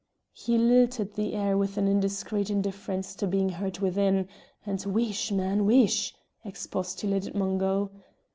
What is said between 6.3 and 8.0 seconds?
expostulated Mungo.